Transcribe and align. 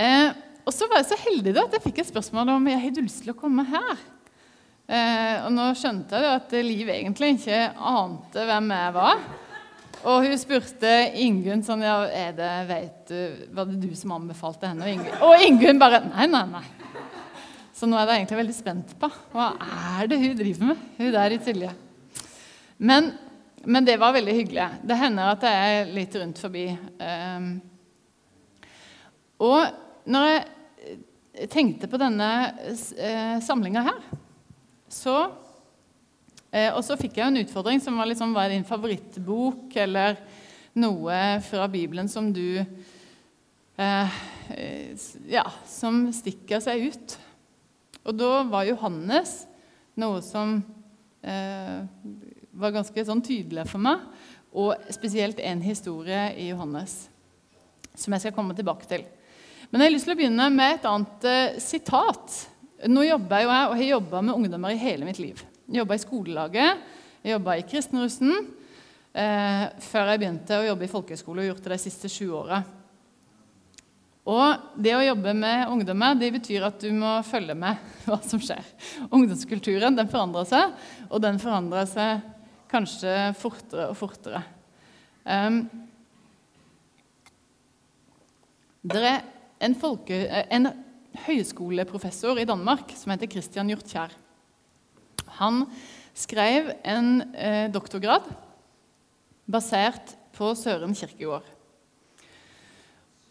Eh, 0.00 0.30
og 0.64 0.72
så 0.74 0.88
var 0.88 1.00
jeg 1.00 1.10
så 1.10 1.20
heldig 1.20 1.52
da, 1.56 1.66
at 1.66 1.76
jeg 1.76 1.84
fikk 1.88 2.00
et 2.00 2.08
spørsmål 2.08 2.54
om 2.54 2.70
jeg 2.70 2.82
hadde 2.84 3.04
lyst 3.04 3.22
til 3.24 3.34
å 3.34 3.38
komme 3.38 3.66
her. 3.68 4.00
Eh, 4.90 5.36
og 5.44 5.52
nå 5.54 5.68
skjønte 5.78 6.18
jeg 6.18 6.38
at 6.38 6.56
Liv 6.66 6.88
egentlig 6.90 7.34
ikke 7.36 7.60
ante 7.92 8.46
hvem 8.48 8.72
jeg 8.74 8.96
var. 8.96 9.22
Og 10.00 10.24
hun 10.24 10.38
spurte 10.40 10.90
Ingunn 11.20 11.62
sånn 11.62 11.84
ja, 11.84 11.98
er 12.08 12.30
det, 12.32 12.50
vet 12.70 13.10
du, 13.10 13.48
Var 13.52 13.66
det 13.68 13.80
du 13.82 13.90
som 13.98 14.14
anbefalte 14.16 14.70
henne? 14.70 14.86
Og 14.86 14.94
Ingunn, 14.94 15.18
og 15.26 15.44
Ingunn 15.44 15.82
bare 15.82 16.00
Nei, 16.06 16.24
nei, 16.30 16.46
nei. 16.48 16.62
Så 17.76 17.88
nå 17.88 17.98
er 17.98 18.08
jeg 18.08 18.22
egentlig 18.22 18.38
veldig 18.40 18.56
spent 18.56 18.94
på 19.00 19.10
hva 19.34 19.50
er 19.96 20.08
det 20.08 20.18
hun 20.20 20.32
driver 20.36 20.70
med, 20.70 20.80
hun 20.98 21.12
der 21.14 21.32
i 21.32 21.38
Silje. 21.44 21.70
Men, 22.76 23.12
men 23.64 23.86
det 23.86 23.94
var 24.00 24.12
veldig 24.16 24.34
hyggelig. 24.36 24.66
Det 24.84 24.98
hender 25.00 25.30
at 25.32 25.46
jeg 25.48 25.78
er 25.78 25.94
litt 25.96 26.16
rundt 26.20 26.42
forbi. 26.42 26.66
Um, 27.00 27.46
og 29.40 29.89
når 30.10 30.26
jeg 30.30 31.50
tenkte 31.52 31.88
på 31.90 32.00
denne 32.00 32.28
eh, 32.98 33.36
samlinga 33.44 33.84
her, 33.86 34.00
så 34.90 35.16
eh, 36.50 36.72
Og 36.74 36.82
så 36.82 36.98
fikk 36.98 37.20
jeg 37.20 37.30
en 37.30 37.40
utfordring 37.44 37.78
som 37.82 37.98
var 38.00 38.10
liksom, 38.10 38.34
hva 38.34 38.48
er 38.48 38.56
din 38.56 38.66
favorittbok, 38.66 39.70
eller 39.78 40.18
noe 40.80 41.38
fra 41.46 41.68
Bibelen 41.70 42.10
som 42.10 42.32
du 42.34 42.58
eh, 42.58 44.18
Ja, 45.30 45.46
som 45.70 46.08
stikker 46.14 46.62
seg 46.64 46.90
ut. 46.90 47.16
Og 48.02 48.16
da 48.18 48.42
var 48.50 48.66
Johannes 48.66 49.44
noe 50.00 50.18
som 50.24 50.58
eh, 51.22 51.78
var 52.50 52.74
ganske 52.74 53.04
sånn 53.06 53.22
tydelig 53.22 53.68
for 53.70 53.82
meg, 53.82 54.02
og 54.50 54.74
spesielt 54.90 55.38
en 55.46 55.62
historie 55.62 56.32
i 56.34 56.48
Johannes 56.50 57.04
som 57.94 58.14
jeg 58.14 58.24
skal 58.24 58.34
komme 58.34 58.56
tilbake 58.58 58.88
til. 58.90 59.04
Men 59.70 59.84
jeg 59.84 59.86
har 59.86 59.94
lyst 59.94 60.08
til 60.08 60.16
å 60.16 60.18
begynne 60.18 60.46
med 60.50 60.72
et 60.74 60.86
annet 60.90 61.26
eh, 61.30 61.58
sitat. 61.62 62.38
Nå 62.90 63.04
jobber 63.06 63.38
jeg 63.38 63.46
og 63.46 63.52
jeg 63.54 63.84
har 63.84 63.90
jobba 63.92 64.22
med 64.26 64.34
ungdommer 64.34 64.74
i 64.74 64.80
hele 64.82 65.06
mitt 65.06 65.20
liv. 65.22 65.44
Jobba 65.70 65.94
i 65.94 66.02
skolelaget, 66.02 66.80
jobba 67.30 67.54
i 67.54 67.62
Kristenrussen, 67.70 68.34
eh, 69.14 69.62
før 69.86 70.10
jeg 70.10 70.22
begynte 70.24 70.58
å 70.58 70.66
jobbe 70.72 70.88
i 70.88 70.90
folkehøyskole 70.90 71.44
og 71.44 71.50
gjort 71.52 71.62
det 71.68 71.74
de 71.76 71.80
siste 71.84 72.10
sju 72.10 72.32
åra. 72.40 72.60
Og 74.30 74.74
det 74.82 74.96
å 74.98 75.06
jobbe 75.06 75.38
med 75.38 75.70
ungdommer 75.70 76.18
det 76.18 76.34
betyr 76.34 76.66
at 76.66 76.82
du 76.82 76.90
må 76.90 77.14
følge 77.30 77.54
med 77.54 77.78
hva 78.08 78.18
som 78.26 78.42
skjer. 78.42 78.66
Ungdomskulturen 79.06 80.02
den 80.02 80.10
forandrer 80.10 80.50
seg, 80.50 80.78
og 81.06 81.22
den 81.22 81.38
forandrer 81.42 81.86
seg 81.86 82.26
kanskje 82.70 83.14
fortere 83.38 83.92
og 83.94 83.98
fortere. 84.02 84.42
Um, 85.22 85.68
det 88.82 89.04
er 89.04 89.28
en, 89.60 89.76
folke, 89.78 90.24
en, 90.50 90.72
høyskoleprofessor 91.26 92.38
i 92.38 92.46
Danmark 92.46 92.92
som 92.94 93.10
heter 93.10 93.30
Christian 93.30 93.70
Hjortkjær. 93.72 94.12
Han 95.40 95.64
skrev 96.14 96.68
en 96.86 97.08
eh, 97.34 97.66
doktorgrad 97.72 98.28
basert 99.50 100.14
på 100.36 100.52
Søren 100.54 100.94
Kirkegård. 100.94 101.48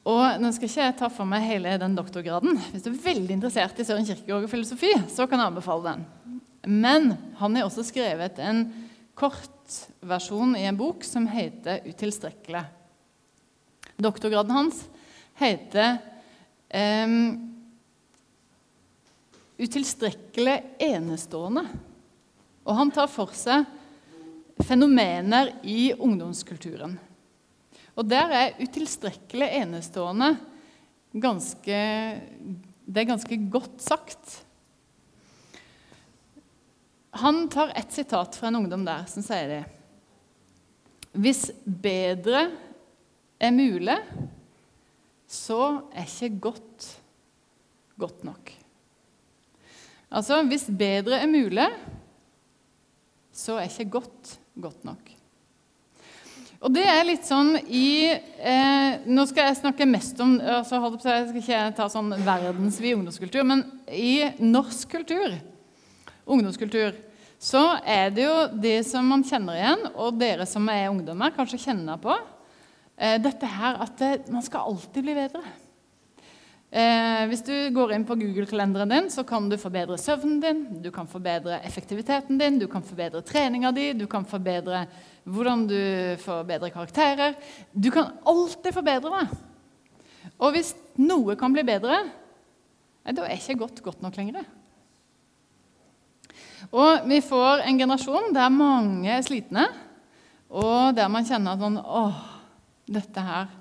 Og 0.10 0.42
Nå 0.42 0.52
skal 0.56 0.70
ikke 0.70 0.84
jeg 0.84 0.98
ta 1.00 1.10
for 1.14 1.30
meg 1.30 1.46
hele 1.48 1.78
den 1.80 1.96
doktorgraden. 1.96 2.60
Hvis 2.74 2.84
du 2.84 2.92
er 2.92 3.02
veldig 3.04 3.36
interessert 3.38 3.80
i 3.80 3.88
Søren 3.88 4.08
Kirkegård 4.08 4.48
og 4.48 4.52
filosofi, 4.52 4.92
så 5.12 5.28
kan 5.28 5.40
jeg 5.40 5.54
anbefale 5.54 5.94
den. 5.94 6.06
Men 6.68 7.14
han 7.40 7.56
har 7.56 7.68
også 7.68 7.86
skrevet 7.88 8.40
en 8.44 8.66
kortversjon 9.20 10.56
i 10.60 10.68
en 10.68 10.80
bok 10.80 11.04
som 11.08 11.28
heter 11.32 11.84
'Utilstrekkelig'. 11.86 12.76
Doktorgraden 14.00 14.52
hans 14.56 14.86
heter 15.40 16.00
um, 16.74 17.56
'Utilstrekkelig 19.60 20.58
enestående'. 20.80 21.68
Og 22.64 22.76
han 22.76 22.92
tar 22.92 23.10
for 23.12 23.34
seg 23.36 23.66
fenomener 24.64 25.52
i 25.64 25.92
ungdomskulturen. 25.94 26.98
Og 28.00 28.08
der 28.08 28.32
er 28.32 28.60
utilstrekkelig 28.62 29.50
enestående 29.60 30.36
ganske 31.12 31.80
Det 32.90 33.02
er 33.02 33.10
ganske 33.10 33.38
godt 33.54 33.82
sagt. 33.82 34.40
Han 37.22 37.48
tar 37.50 37.74
ett 37.78 37.92
sitat 37.94 38.36
fra 38.36 38.48
en 38.48 38.56
ungdom 38.56 38.86
der 38.86 39.04
som 39.06 39.22
sier 39.26 39.52
det. 39.52 39.64
Hvis 41.14 41.52
bedre 41.66 42.48
er 43.38 43.54
mulig, 43.54 43.98
så 45.30 45.62
er 45.94 46.10
ikke 46.10 46.50
godt 46.50 46.90
godt 48.00 48.24
nok. 48.24 48.52
Altså, 50.10 50.42
hvis 50.50 50.66
bedre 50.72 51.20
er 51.22 51.30
mulig, 51.30 51.68
så 53.36 53.60
er 53.60 53.70
ikke 53.70 54.00
godt 54.00 54.38
godt 54.60 54.86
nok. 54.88 55.12
Og 56.60 56.74
det 56.76 56.84
er 56.92 57.06
litt 57.08 57.24
sånn 57.24 57.54
i 57.72 58.10
eh, 58.12 58.98
Nå 59.08 59.24
skal 59.30 59.48
jeg 59.48 59.60
snakke 59.62 59.86
mest 59.88 60.18
om 60.20 60.34
altså, 60.44 60.82
Jeg 61.08 61.30
skal 61.30 61.40
ikke 61.40 61.60
ta 61.78 61.86
sånn 61.88 62.12
verdensvid 62.26 62.98
ungdomskultur, 62.98 63.46
men 63.48 63.64
i 63.88 64.28
norsk 64.44 64.92
kultur, 64.92 65.38
ungdomskultur, 66.28 66.98
så 67.40 67.64
er 67.88 68.12
det 68.12 68.26
jo 68.26 68.36
det 68.60 68.82
som 68.90 69.08
man 69.08 69.24
kjenner 69.24 69.56
igjen, 69.56 69.88
og 69.96 70.20
dere 70.20 70.44
som 70.50 70.68
er 70.74 70.90
ungdommer, 70.92 71.32
kanskje 71.38 71.62
kjenner 71.70 72.02
på, 72.04 72.18
dette 73.00 73.48
her 73.48 73.78
at 73.86 73.94
det, 74.02 74.14
man 74.34 74.44
skal 74.44 74.68
alltid 74.68 75.06
bli 75.06 75.14
bedre. 75.16 75.44
Eh, 76.70 77.24
hvis 77.32 77.42
du 77.42 77.54
går 77.74 77.96
inn 77.96 78.04
på 78.06 78.14
Google-kalenderen 78.20 78.92
din, 78.92 79.08
så 79.10 79.24
kan 79.26 79.48
du 79.50 79.56
forbedre 79.58 79.98
søvnen 79.98 80.38
din, 80.44 80.60
du 80.84 80.92
kan 80.94 81.08
forbedre 81.10 81.58
effektiviteten 81.66 82.38
din, 82.38 82.60
du 82.62 82.68
kan 82.70 82.86
forbedre 82.86 83.24
treninga 83.26 83.72
di, 83.74 83.88
du 83.98 84.06
kan 84.06 84.28
forbedre 84.30 84.84
hvordan 85.26 85.66
du 85.70 85.80
får 86.22 86.46
bedre 86.46 86.70
karakterer. 86.70 87.34
Du 87.74 87.90
kan 87.94 88.14
alltid 88.22 88.76
forbedre 88.76 89.16
deg. 89.16 89.34
Og 90.38 90.54
hvis 90.54 90.76
noe 91.02 91.34
kan 91.40 91.58
bli 91.58 91.66
bedre, 91.66 92.04
da 93.10 93.26
er 93.26 93.40
ikke 93.40 93.58
godt 93.64 93.82
godt 93.82 94.06
nok 94.06 94.22
lenger. 94.22 94.46
Og 96.70 97.10
vi 97.10 97.18
får 97.26 97.66
en 97.66 97.82
generasjon 97.82 98.34
der 98.36 98.54
mange 98.54 99.10
er 99.10 99.26
slitne, 99.26 99.66
og 100.50 100.94
der 100.94 101.10
man 101.10 101.26
kjenner 101.26 101.58
at 101.58 101.66
man 101.66 101.82
åh, 101.82 102.22
dette 102.90 103.24
her 103.24 103.52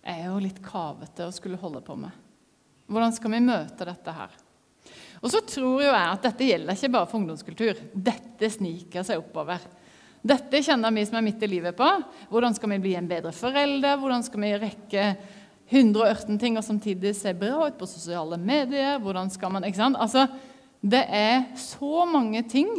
er 0.00 0.22
jo 0.28 0.38
litt 0.40 0.60
kavete 0.64 1.26
å 1.26 1.34
skulle 1.34 1.58
holde 1.60 1.82
på 1.84 1.96
med. 1.98 2.14
Hvordan 2.90 3.12
skal 3.14 3.34
vi 3.34 3.42
møte 3.44 3.86
dette 3.86 4.14
her? 4.14 4.32
Og 5.20 5.28
så 5.32 5.42
tror 5.44 5.82
jo 5.82 5.90
jeg 5.90 6.06
at 6.14 6.24
dette 6.24 6.46
gjelder 6.46 6.78
ikke 6.78 6.92
bare 6.94 7.08
for 7.10 7.20
ungdomskultur. 7.20 7.82
Dette 7.92 8.48
sniker 8.50 9.04
seg 9.06 9.20
oppover. 9.20 9.60
Dette 10.20 10.62
kjenner 10.64 10.92
vi 10.92 11.04
som 11.08 11.18
er 11.20 11.26
midt 11.26 11.44
i 11.44 11.50
livet 11.50 11.76
på. 11.76 11.88
Hvordan 12.32 12.56
skal 12.56 12.72
vi 12.74 12.80
bli 12.86 12.94
en 12.96 13.08
bedre 13.08 13.32
forelder? 13.36 14.00
Hvordan 14.00 14.24
skal 14.24 14.44
vi 14.44 14.54
rekke 14.64 15.04
118 15.70 16.40
ting 16.40 16.56
og 16.58 16.66
samtidig 16.66 17.12
se 17.16 17.34
bra 17.36 17.68
ut 17.68 17.78
på 17.78 17.88
sosiale 17.88 18.40
medier? 18.40 18.98
Hvordan 19.00 19.30
skal 19.32 19.52
man, 19.54 19.66
ikke 19.68 19.80
sant? 19.80 20.00
Altså, 20.00 20.26
det 20.80 21.04
er 21.04 21.50
så 21.60 22.06
mange 22.08 22.42
ting 22.48 22.72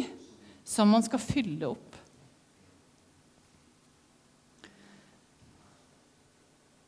som 0.65 0.89
man 0.91 1.05
skal 1.05 1.21
fylle 1.21 1.71
opp. 1.71 1.90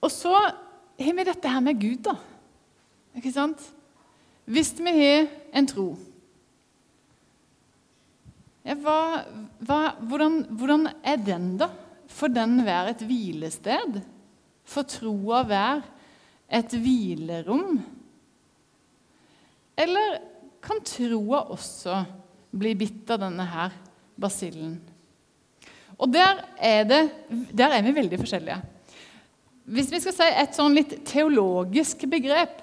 Og 0.03 0.11
så 0.11 0.33
har 0.35 1.15
vi 1.17 1.25
dette 1.25 1.49
her 1.49 1.63
med 1.63 1.79
Gud, 1.79 2.01
da. 2.05 2.17
Ikke 3.17 3.31
sant? 3.33 3.61
Hvis 4.49 4.73
vi 4.75 4.91
har 4.91 5.29
en 5.55 5.69
tro 5.69 5.93
ja, 8.63 8.75
hva, 8.79 9.23
hva, 9.63 9.79
hvordan, 10.07 10.37
hvordan, 10.55 10.87
er 11.03 11.19
den, 11.19 11.49
da? 11.59 11.67
Får 12.07 12.31
den 12.31 12.61
være 12.63 12.93
et 12.93 13.01
hvilested? 13.07 13.97
Får 14.63 14.85
troa 14.87 15.41
være 15.47 15.81
et 16.47 16.75
hvilerom? 16.79 17.81
Eller 19.75 20.15
kan 20.63 20.79
troa 20.87 21.41
også 21.51 21.97
bli 22.55 22.71
bitt 22.79 23.11
av 23.11 23.25
denne 23.25 23.49
her 23.51 23.75
basillen? 24.15 24.77
Og 25.99 26.07
der 26.13 26.39
er, 26.55 26.87
det, 26.87 27.01
der 27.51 27.75
er 27.75 27.83
vi 27.83 27.97
veldig 27.99 28.21
forskjellige. 28.21 28.61
Hvis 29.63 29.91
vi 29.93 30.01
skal 30.03 30.15
si 30.15 30.25
et 30.27 30.57
sånn 30.57 30.75
litt 30.75 30.97
teologisk 31.07 32.03
begrep 32.11 32.59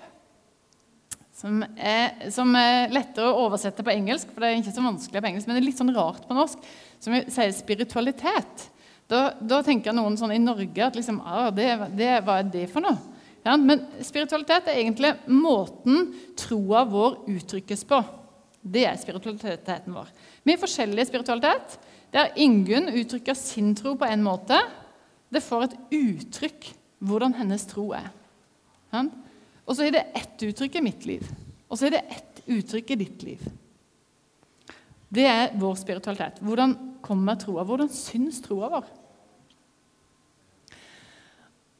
som 1.40 1.62
er, 1.80 2.28
som 2.34 2.50
er, 2.58 2.90
lettere 2.92 3.30
å 3.30 3.46
oversette 3.46 3.84
på 3.84 3.92
engelsk, 3.94 4.28
for 4.28 4.44
det 4.44 4.50
er 4.50 4.58
ikke 4.58 4.74
så 4.76 4.84
vanskelig 4.84 5.22
på 5.22 5.30
engelsk, 5.30 5.48
men 5.48 5.56
det 5.56 5.62
er 5.62 5.68
litt 5.70 5.78
sånn 5.80 5.94
rart 5.96 6.26
på 6.28 6.36
norsk, 6.36 6.66
som 7.00 7.14
vi 7.16 7.22
sier 7.32 7.54
spiritualitet. 7.56 8.66
Da, 9.08 9.22
da 9.40 9.62
tenker 9.64 9.96
noen 9.96 10.18
sånn 10.20 10.34
i 10.34 10.42
Norge 10.42 10.84
at 10.84 10.98
liksom, 10.98 11.22
ah, 11.24 11.48
det, 11.54 11.70
det, 11.96 12.10
hva 12.26 12.42
er 12.42 12.50
det 12.52 12.66
for 12.70 12.84
noe? 12.84 13.00
Ja, 13.40 13.54
men 13.56 13.86
spiritualitet 14.04 14.68
er 14.68 14.82
egentlig 14.82 15.14
måten 15.32 16.10
troa 16.36 16.82
vår 16.84 17.22
uttrykkes 17.32 17.86
på. 17.88 18.02
Det 18.60 18.84
er 18.84 19.00
spiritualiteten 19.00 19.96
vår. 19.96 20.10
Vi 20.44 20.52
har 20.52 20.60
forskjellig 20.60 21.06
spiritualitet. 21.08 21.78
Der 22.12 22.34
Ingunn 22.44 22.92
uttrykker 22.92 23.38
sin 23.38 23.72
tro 23.78 23.94
på 23.96 24.04
en 24.04 24.20
måte. 24.26 24.60
Det 25.32 25.40
får 25.40 25.70
et 25.70 25.78
uttrykk 26.02 26.68
hvordan 27.00 27.34
hennes 27.38 27.64
tro 27.68 27.90
er. 27.96 28.10
Og 29.66 29.76
så 29.76 29.86
er 29.86 29.94
det 29.94 30.06
ett 30.18 30.46
uttrykk 30.50 30.78
i 30.80 30.84
mitt 30.84 31.06
liv. 31.08 31.26
Og 31.70 31.78
så 31.78 31.88
er 31.88 31.96
det 31.96 32.04
ett 32.16 32.40
uttrykk 32.50 32.94
i 32.94 33.00
ditt 33.04 33.24
liv. 33.26 33.44
Det 35.10 35.26
er 35.26 35.54
vår 35.58 35.78
spiritualitet. 35.78 36.38
Hvordan 36.44 36.76
kommer 37.02 37.38
troa? 37.38 37.64
Hvordan 37.66 37.90
syns 37.90 38.40
troa 38.44 38.70
vår? 38.76 38.90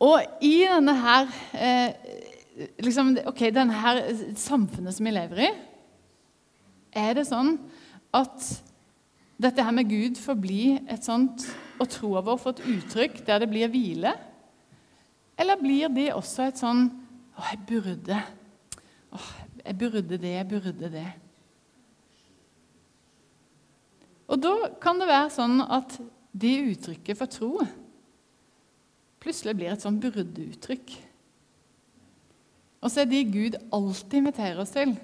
Og 0.00 0.25
i 0.46 0.62
denne 0.64 0.94
her 0.96 1.28
eh, 1.52 1.93
liksom, 2.81 3.12
ok, 3.28 3.44
denne 3.52 3.82
her 3.82 4.00
samfunnet 4.38 4.96
som 4.96 5.06
vi 5.06 5.12
lever 5.12 5.44
i, 5.44 5.50
er 6.96 7.12
det 7.19 7.28
sånn 7.28 7.55
at 8.17 8.46
dette 9.40 9.62
her 9.62 9.75
med 9.76 9.90
Gud 9.90 10.19
får 10.20 10.38
bli 10.40 10.62
et 10.90 11.05
sånt 11.06 11.44
og 11.81 11.88
troa 11.93 12.25
vår 12.25 12.40
får 12.40 12.56
et 12.56 12.67
uttrykk 12.75 13.20
der 13.28 13.44
det 13.44 13.50
blir 13.52 13.70
hvile? 13.72 14.14
Eller 15.41 15.61
blir 15.61 15.89
det 15.93 16.11
også 16.13 16.51
et 16.51 16.61
sånn 16.61 16.89
Å, 17.39 17.45
jeg 17.49 17.61
burde. 17.69 18.17
Å, 19.11 19.21
jeg 19.65 19.77
burde 19.81 20.19
det, 20.21 20.33
jeg 20.35 20.49
burde 20.51 20.91
det. 20.93 21.07
Og 24.31 24.39
da 24.39 24.53
kan 24.83 25.01
det 25.01 25.09
være 25.09 25.31
sånn 25.35 25.63
at 25.65 25.97
det 26.31 26.57
uttrykket 26.75 27.19
for 27.19 27.33
tro 27.33 27.53
plutselig 29.21 29.57
blir 29.59 29.73
et 29.73 29.83
sånn 29.83 29.99
burde-uttrykk. 30.01 30.95
Og 32.81 32.89
så 32.89 33.03
er 33.03 33.11
de 33.11 33.21
Gud 33.29 33.59
alltid 33.69 34.23
inviterer 34.23 34.63
oss 34.63 34.73
til, 34.73 34.95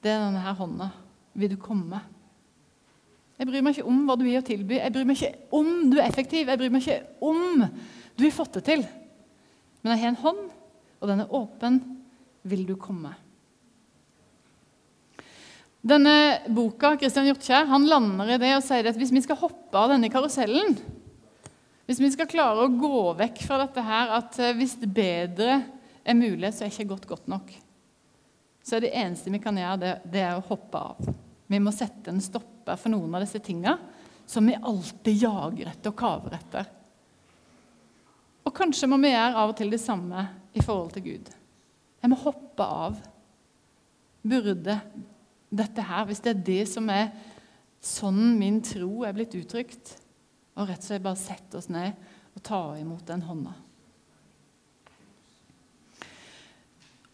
det 0.00 0.12
er 0.12 0.22
denne 0.22 0.40
her 0.40 0.56
hånda. 0.56 0.88
Vil 1.36 1.52
du 1.52 1.58
komme? 1.60 2.00
Jeg 3.36 3.48
bryr 3.48 3.64
meg 3.64 3.76
ikke 3.76 3.88
om 3.88 4.00
hva 4.08 4.16
du 4.20 4.24
vil 4.24 4.40
tilby. 4.44 4.78
Jeg 4.80 4.92
bryr 4.94 5.06
meg 5.08 5.20
ikke 5.20 5.56
om 5.56 5.68
du 5.92 5.98
er 5.98 6.06
effektiv. 6.06 6.48
Jeg 6.48 6.60
bryr 6.60 6.72
meg 6.72 6.84
ikke 6.84 7.28
om 7.28 7.66
du 8.16 8.24
har 8.24 8.34
fått 8.36 8.58
det 8.58 8.64
til. 8.66 8.86
Men 9.80 9.94
jeg 9.94 10.02
har 10.02 10.12
en 10.12 10.22
hånd, 10.22 10.46
og 11.00 11.10
den 11.10 11.24
er 11.24 11.34
åpen. 11.36 11.80
Vil 12.48 12.64
du 12.68 12.74
komme? 12.80 13.12
Denne 15.80 16.14
boka 16.52 16.92
Christian 17.00 17.28
Hjortkjær, 17.28 17.68
han 17.70 17.86
lander 17.88 18.34
i 18.34 18.38
det 18.40 18.52
og 18.58 18.64
sier 18.64 18.90
at 18.90 18.98
hvis 19.00 19.12
vi 19.14 19.22
skal 19.24 19.38
hoppe 19.40 19.80
av 19.80 19.94
denne 19.94 20.10
karusellen 20.12 20.74
Hvis 21.88 22.02
vi 22.02 22.10
skal 22.12 22.28
klare 22.28 22.66
å 22.66 22.72
gå 22.72 23.00
vekk 23.16 23.40
fra 23.46 23.62
dette 23.62 23.84
her 23.84 24.12
at 24.18 24.36
eh, 24.38 24.52
hvis 24.58 24.76
det 24.82 24.90
bedre 24.94 25.56
er 26.04 26.18
mulig, 26.18 26.52
så 26.52 26.66
er 26.66 26.70
ikke 26.70 26.92
godt 26.92 27.08
godt 27.08 27.30
nok. 27.32 27.48
Så 28.62 28.76
er 28.76 28.84
det 28.84 28.92
eneste 28.94 29.32
vi 29.32 29.40
kan 29.42 29.56
gjøre, 29.56 29.80
det, 29.80 29.94
det 30.12 30.22
er 30.22 30.36
å 30.36 30.44
hoppe 30.46 30.84
av. 30.92 31.08
Vi 31.50 31.58
må 31.58 31.72
sette 31.74 32.12
en 32.12 32.22
stopper 32.22 32.78
for 32.78 32.92
noen 32.92 33.16
av 33.16 33.24
disse 33.24 33.40
tinga 33.42 33.74
som 34.30 34.46
vi 34.46 34.54
alltid 34.54 35.24
jager 35.24 35.72
etter 35.72 35.90
og 35.90 35.98
kaver 35.98 36.36
etter. 36.36 36.68
Og 38.46 38.54
kanskje 38.56 38.88
må 38.90 38.98
vi 39.02 39.12
gjøre 39.12 39.36
av 39.42 39.52
og 39.52 39.58
til 39.58 39.72
det 39.72 39.80
samme 39.82 40.26
i 40.56 40.62
forhold 40.64 40.92
til 40.94 41.06
Gud. 41.06 41.30
Jeg 42.00 42.10
må 42.10 42.18
hoppe 42.22 42.64
av. 42.64 43.00
Burde 44.20 44.76
dette 45.50 45.84
her, 45.84 46.06
hvis 46.08 46.20
det 46.24 46.34
er 46.34 46.44
det 46.46 46.62
som 46.68 46.88
er 46.92 47.10
sånn 47.80 48.36
min 48.38 48.60
tro 48.64 49.04
er 49.08 49.16
blitt 49.16 49.34
uttrykt, 49.38 49.96
og 50.58 50.68
rett 50.68 50.82
og 50.82 50.90
slett 50.90 51.04
bare 51.04 51.20
sette 51.20 51.56
oss 51.60 51.70
ned 51.72 51.96
og 52.36 52.42
ta 52.44 52.60
imot 52.78 53.06
den 53.08 53.24
hånda. 53.24 53.54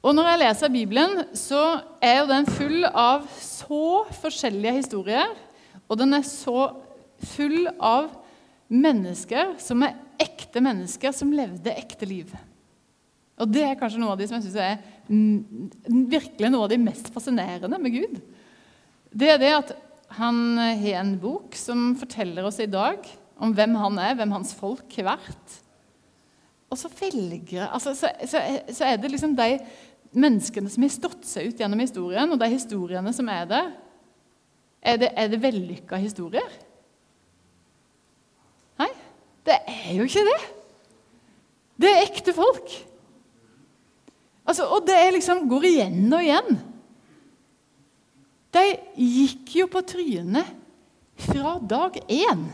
Og 0.07 0.15
Når 0.15 0.29
jeg 0.29 0.39
leser 0.39 0.71
Bibelen, 0.71 1.23
så 1.35 1.81
er 2.05 2.21
jo 2.21 2.29
den 2.31 2.47
full 2.47 2.85
av 2.87 3.25
så 3.43 4.05
forskjellige 4.21 4.77
historier. 4.77 5.33
Og 5.89 5.99
den 5.99 6.15
er 6.15 6.23
så 6.23 6.69
full 7.33 7.67
av 7.83 8.13
mennesker 8.73 9.55
som 9.63 9.85
er 9.87 9.97
ekte 10.23 10.63
mennesker 10.65 11.15
som 11.15 11.35
levde 11.35 11.75
ekte 11.77 12.09
liv. 12.09 12.31
Og 13.37 13.51
Det 13.53 13.67
er 13.67 13.77
kanskje 13.79 14.01
noe 14.01 14.15
av 14.15 14.21
de 14.21 14.29
som 14.29 14.39
jeg 14.39 14.47
synes 14.47 14.61
er 14.65 14.79
virkelig 16.13 16.51
noe 16.51 16.65
av 16.67 16.73
de 16.73 16.81
mest 16.81 17.11
fascinerende 17.15 17.79
med 17.81 17.99
Gud. 17.99 18.17
Det 19.13 19.29
er 19.35 19.41
det 19.41 19.53
at 19.59 19.75
han 20.17 20.57
har 20.57 21.03
en 21.03 21.17
bok 21.21 21.57
som 21.59 21.91
forteller 21.99 22.47
oss 22.47 22.61
i 22.63 22.71
dag 22.71 23.05
om 23.43 23.53
hvem 23.53 23.75
han 23.77 23.99
er, 24.01 24.17
hvem 24.17 24.33
hans 24.39 24.55
folk 24.57 24.89
har 24.97 25.11
vært. 25.17 25.57
Og 26.73 26.79
så 26.81 26.91
velger 26.99 27.67
altså, 27.69 27.93
så, 27.95 28.11
så, 28.27 28.41
så 28.73 28.89
er 28.89 29.01
det 29.01 29.13
liksom 29.13 29.37
de 29.39 29.59
menneskene 30.17 30.71
som 30.73 30.87
har 30.87 30.95
stått 30.95 31.27
seg 31.29 31.51
ut 31.51 31.61
gjennom 31.61 31.83
historien, 31.83 32.31
og 32.33 32.41
de 32.41 32.49
historiene 32.51 33.13
som 33.15 33.29
er 33.31 33.49
der, 33.51 33.75
er 34.87 35.01
det, 35.03 35.11
er 35.19 35.31
det 35.31 35.43
vellykka 35.43 35.99
historier? 36.01 36.57
Nei, 38.81 38.91
det 39.47 39.57
er 39.87 39.97
jo 40.01 40.07
ikke 40.09 40.27
det. 40.27 40.41
Det 41.77 41.91
er 41.91 42.05
ekte 42.07 42.35
folk. 42.37 42.73
Altså, 44.47 44.67
og 44.71 44.85
det 44.87 44.99
liksom 45.17 45.45
går 45.51 45.67
igjen 45.71 46.13
og 46.15 46.23
igjen. 46.25 46.61
De 48.57 48.65
gikk 48.97 49.57
jo 49.61 49.67
på 49.71 49.83
trynet 49.85 50.55
fra 51.27 51.57
dag 51.61 51.99
én. 52.07 52.47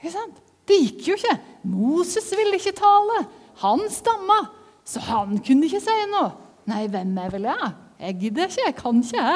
Ikke 0.00 0.14
sant? 0.14 0.40
Det 0.68 0.78
gikk 0.78 1.08
jo 1.12 1.16
ikke. 1.18 1.36
Moses 1.70 2.28
ville 2.36 2.58
ikke 2.58 2.74
tale. 2.76 3.22
Han 3.62 3.86
stamma, 3.92 4.40
så 4.84 5.02
han 5.06 5.38
kunne 5.44 5.68
ikke 5.68 5.82
si 5.82 5.96
noe. 6.10 6.32
Nei, 6.70 6.86
hvem 6.90 7.16
er 7.18 7.32
vel 7.32 7.48
jeg? 7.50 7.72
Jeg 8.02 8.18
gidder 8.20 8.50
ikke, 8.50 8.66
jeg 8.66 8.76
kan 8.78 9.02
ikke. 9.02 9.26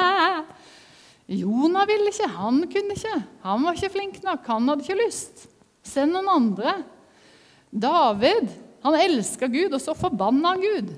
Jonah 1.37 1.87
ville 1.87 2.11
ikke, 2.11 2.27
han 2.37 2.63
kunne 2.71 2.95
ikke. 2.95 3.15
Han 3.43 3.63
var 3.63 3.77
ikke 3.77 3.93
flink 3.95 4.19
nok, 4.23 4.47
han 4.47 4.67
hadde 4.71 4.85
ikke 4.85 4.99
lyst. 5.05 5.47
Send 5.87 6.15
noen 6.15 6.31
andre. 6.31 6.73
David 7.71 8.51
han 8.83 8.95
elska 8.95 9.47
Gud, 9.51 9.73
og 9.73 9.81
så 9.83 9.95
forbanna 9.97 10.53
han 10.53 10.63
Gud. 10.63 10.91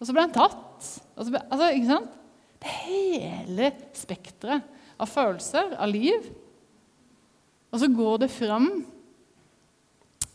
Og 0.00 0.08
så 0.08 0.14
ble 0.16 0.26
han 0.26 0.34
tatt. 0.34 0.88
Ble, 1.20 1.40
altså, 1.46 1.70
ikke 1.76 1.90
sant? 1.90 2.16
Det 2.60 2.76
hele 2.84 3.70
spekteret 3.96 4.78
av 5.00 5.08
følelser, 5.08 5.74
av 5.80 5.88
liv. 5.88 6.26
Og 7.70 7.80
så 7.80 7.88
går 7.92 8.24
det 8.24 8.32
fram 8.34 8.68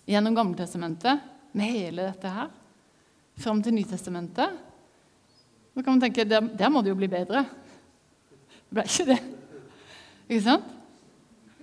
gjennom 0.09 0.37
Gammeltestamentet 0.37 1.21
med 1.55 1.71
hele 1.73 2.09
dette 2.09 2.31
her, 2.31 2.49
fram 3.41 3.61
til 3.63 3.75
Nytestamentet. 3.75 4.57
Så 5.75 5.83
kan 5.83 5.95
man 5.95 6.03
tenke 6.05 6.25
der, 6.27 6.45
der 6.45 6.71
må 6.71 6.81
det 6.81 6.93
jo 6.93 6.99
bli 6.99 7.09
bedre. 7.11 7.43
Det 8.65 8.77
ble 8.77 8.85
ikke 8.87 9.07
det. 9.09 9.19
Ikke 10.29 10.43
sant? 10.45 10.69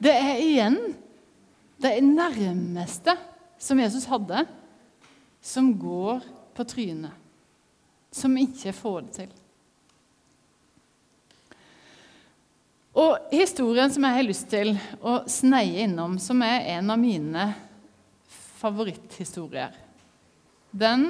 Det 0.02 0.12
er 0.12 0.42
igjen 0.42 0.78
det 1.82 1.98
nærmeste 2.04 3.16
som 3.62 3.80
Jesus 3.80 4.06
hadde, 4.10 4.44
som 5.42 5.72
går 5.78 6.22
på 6.54 6.66
trynet. 6.68 7.18
Som 8.12 8.36
ikke 8.36 8.74
får 8.76 9.00
det 9.00 9.12
til. 9.16 9.30
Og 12.92 13.16
historien 13.32 13.90
som 13.92 14.04
jeg 14.04 14.18
har 14.18 14.26
lyst 14.26 14.48
til 14.52 14.74
å 15.00 15.22
sneie 15.30 15.86
innom, 15.86 16.18
som 16.20 16.42
er 16.44 16.66
en 16.74 16.92
av 16.92 17.00
mine 17.00 17.46
favoritthistorier, 18.60 19.72
den 20.72 21.06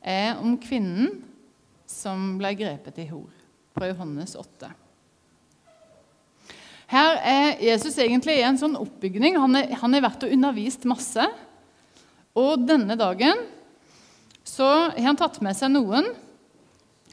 er 0.00 0.40
om 0.40 0.56
kvinnen 0.60 1.20
som 1.88 2.38
ble 2.40 2.54
grepet 2.56 3.02
i 3.04 3.10
hor, 3.10 3.28
fra 3.76 3.90
Johannes 3.90 4.32
8. 4.38 4.72
Her 6.90 7.20
er 7.22 7.60
Jesus 7.62 7.94
egentlig 8.02 8.40
i 8.40 8.46
en 8.46 8.58
sånn 8.58 8.74
oppbygning. 8.78 9.36
Han, 9.38 9.54
er, 9.60 9.70
han 9.78 9.94
har 9.94 10.08
vært 10.08 10.24
og 10.26 10.32
undervist 10.34 10.86
masse. 10.90 11.22
Og 12.34 12.64
denne 12.66 12.96
dagen 12.98 13.44
så 14.46 14.66
har 14.90 15.04
han 15.04 15.18
tatt 15.18 15.38
med 15.44 15.54
seg 15.54 15.70
noen, 15.70 16.08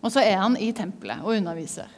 og 0.01 0.10
så 0.13 0.24
er 0.24 0.39
han 0.41 0.57
i 0.62 0.72
tempelet 0.74 1.22
og 1.22 1.36
underviser. 1.36 1.91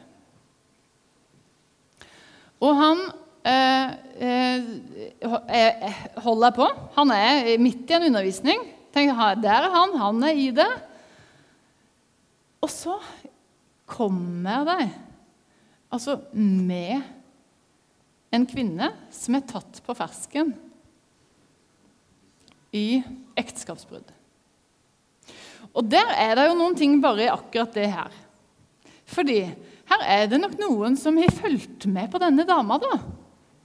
Og 2.60 2.76
han 2.76 3.00
eh, 3.48 3.92
eh, 4.28 6.02
holder 6.20 6.52
på. 6.56 6.66
Han 6.98 7.12
er 7.14 7.54
midt 7.60 7.88
i 7.88 7.96
en 7.96 8.08
undervisning. 8.10 8.66
Tenk, 8.92 9.14
der 9.40 9.68
er 9.68 9.72
han. 9.72 9.94
Han 10.02 10.20
er 10.28 10.36
i 10.36 10.50
det. 10.52 10.68
Og 12.60 12.68
så 12.72 12.98
kommer 13.88 14.68
de 14.68 14.90
altså 15.90 16.18
med 16.36 17.00
en 18.30 18.46
kvinne 18.46 18.92
som 19.14 19.36
er 19.36 19.46
tatt 19.48 19.80
på 19.84 19.96
fersken 19.98 20.52
i 22.76 23.02
ekteskapsbrudd. 23.38 24.06
Og 25.70 25.86
der 25.86 26.12
er 26.18 26.36
det 26.38 26.48
jo 26.48 26.58
noen 26.58 26.76
ting 26.78 26.96
bare 27.02 27.26
i 27.26 27.32
akkurat 27.32 27.74
det 27.74 27.88
her. 27.90 28.14
Fordi 29.10 29.40
her 29.90 30.04
er 30.06 30.28
det 30.30 30.38
nok 30.38 30.54
noen 30.60 30.96
som 30.98 31.18
har 31.18 31.34
fulgt 31.34 31.86
med 31.90 32.10
på 32.12 32.20
denne 32.22 32.46
dama. 32.46 32.78
da. 32.78 32.98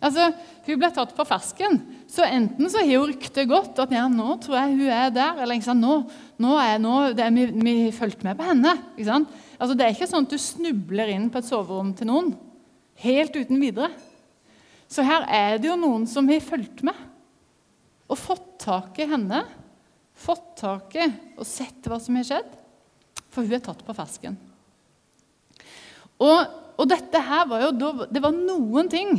Altså, 0.05 0.31
Hun 0.65 0.79
ble 0.81 0.89
tatt 0.93 1.13
på 1.17 1.25
fersken. 1.27 1.77
Så 2.09 2.25
enten 2.25 2.69
så 2.69 2.81
har 2.81 3.05
ryktet 3.05 3.49
godt 3.49 3.77
at 3.81 3.93
ja, 3.93 4.07
nå 4.09 4.37
tror 4.41 4.57
jeg 4.57 4.77
hun 4.79 4.89
er 4.89 5.13
der, 5.13 5.37
eller 5.41 5.57
ikke 5.57 5.69
sant, 5.69 5.81
nå, 5.81 5.99
nå 6.41 6.57
er 6.61 6.81
nå, 6.81 6.95
er 7.13 7.33
vi, 7.33 7.45
vi 7.53 7.75
har 7.83 7.95
fulgt 7.97 8.25
med 8.25 8.37
på 8.37 8.47
henne. 8.47 8.73
ikke 8.95 9.09
sant? 9.09 9.37
Altså, 9.59 9.77
Det 9.77 9.85
er 9.85 9.93
ikke 9.93 10.09
sånn 10.09 10.25
at 10.25 10.33
du 10.33 10.41
snubler 10.41 11.13
inn 11.13 11.29
på 11.29 11.41
et 11.41 11.49
soverom 11.49 11.93
til 11.97 12.09
noen 12.09 12.33
helt 13.05 13.37
uten 13.37 13.61
videre. 13.61 13.91
Så 14.95 15.03
her 15.03 15.25
er 15.27 15.57
det 15.59 15.67
jo 15.67 15.75
noen 15.79 16.05
som 16.07 16.27
har 16.31 16.43
fulgt 16.43 16.85
med 16.87 16.95
og 18.05 18.19
fått 18.21 18.51
tak 18.61 18.99
i 19.01 19.07
henne. 19.09 19.41
Fått 20.15 20.53
tak 20.61 20.93
i 20.95 21.07
og 21.35 21.47
sett 21.47 21.87
hva 21.89 21.97
som 21.99 22.15
har 22.15 22.27
skjedd. 22.27 22.51
for 23.33 23.43
hun 23.43 23.57
er 23.57 23.63
tatt 23.63 23.81
på 23.83 23.95
fersken. 23.95 24.37
Og, 26.23 26.37
og 26.79 26.85
dette 26.87 27.19
her 27.19 27.43
var 27.49 27.65
jo 27.65 27.71
Det 28.07 28.21
var 28.23 28.31
noen 28.31 28.87
ting 28.87 29.17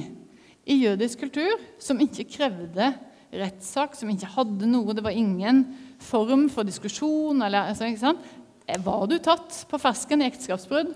i 0.64 0.78
jødisk 0.80 1.26
kultur 1.26 1.60
som 1.78 2.00
ikke 2.00 2.24
krevde 2.38 2.94
rettssak, 3.36 3.92
som 3.98 4.08
ikke 4.08 4.32
hadde 4.32 4.70
noe 4.70 4.94
Det 4.96 5.04
var 5.04 5.12
ingen 5.12 5.66
form 6.00 6.48
for 6.48 6.64
diskusjon. 6.64 7.42
Eller, 7.42 7.74
altså, 7.74 7.90
sant? 8.00 8.24
Var 8.64 9.06
du 9.10 9.18
tatt 9.20 9.66
på 9.68 9.78
fersken 9.78 10.24
i 10.24 10.30
ekteskapsbrudd, 10.30 10.94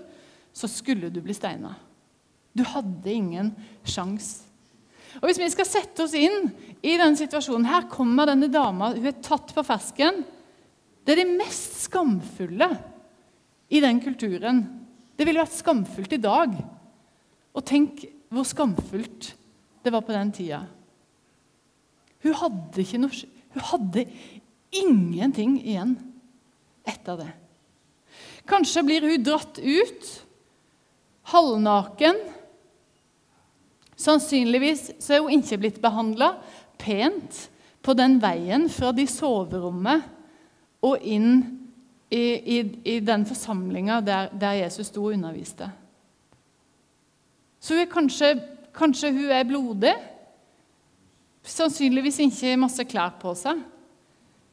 så 0.51 0.67
skulle 0.67 1.11
du 1.13 1.21
bli 1.21 1.35
steina. 1.37 1.75
Du 2.51 2.65
hadde 2.67 3.13
ingen 3.13 3.53
sjans. 3.87 4.41
Og 5.19 5.27
Hvis 5.27 5.41
vi 5.41 5.49
skal 5.51 5.67
sette 5.67 6.05
oss 6.05 6.15
inn 6.15 6.51
i 6.81 6.95
denne 6.95 7.19
situasjonen 7.19 7.67
Her 7.67 7.89
kommer 7.91 8.29
denne 8.29 8.47
dama, 8.51 8.93
hun 8.95 9.09
er 9.09 9.19
tatt 9.23 9.51
på 9.55 9.65
fersken. 9.65 10.23
Det 11.03 11.13
er 11.13 11.23
det 11.23 11.39
mest 11.39 11.81
skamfulle 11.87 12.69
i 13.71 13.81
den 13.83 13.99
kulturen. 14.03 14.63
Det 15.17 15.27
ville 15.27 15.41
vært 15.41 15.57
skamfullt 15.57 16.15
i 16.15 16.21
dag. 16.21 16.53
Og 17.51 17.65
tenk 17.67 18.05
hvor 18.31 18.47
skamfullt 18.47 19.33
det 19.83 19.91
var 19.93 20.05
på 20.05 20.15
den 20.15 20.31
tida. 20.35 20.61
Hun 22.21 22.37
hadde 22.37 22.85
noe 23.01 23.21
Hun 23.51 23.63
hadde 23.67 24.05
ingenting 24.71 25.57
igjen 25.59 25.97
etter 26.87 27.17
det. 27.19 27.31
Kanskje 28.47 28.83
blir 28.87 29.03
hun 29.03 29.25
dratt 29.25 29.59
ut, 29.59 30.11
halvnaken. 31.33 32.21
Sannsynligvis 34.01 34.87
så 35.01 35.15
er 35.15 35.25
hun 35.25 35.35
ikke 35.37 35.59
blitt 35.61 35.81
behandla 35.81 36.33
pent 36.81 37.47
på 37.85 37.93
den 37.97 38.17
veien 38.21 38.67
fra 38.71 38.91
de 38.95 39.05
soverommet 39.09 40.05
og 40.85 41.03
inn 41.05 41.35
i, 42.11 42.21
i, 42.21 42.57
i 42.95 42.95
den 43.05 43.25
forsamlinga 43.29 43.99
der, 44.05 44.31
der, 44.33 44.57
Jesus 44.63 44.89
sto 44.89 45.05
og 45.05 45.13
underviste. 45.15 45.69
Så 47.61 47.77
hun 47.77 47.91
kanskje, 47.91 48.33
kanskje 48.73 49.13
hun 49.13 49.29
er 49.31 49.45
blodig. 49.47 49.93
Sannsynligvis 51.45 52.19
ikke 52.25 52.57
masse 52.59 52.85
klær 52.89 53.15
på 53.21 53.35
seg. 53.37 53.61